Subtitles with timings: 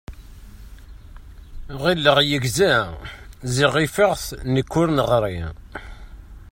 [1.81, 2.71] Ɣileɣ yegza,
[3.53, 5.39] ziɣ ifeɣ-t nekk ur neɣṛi.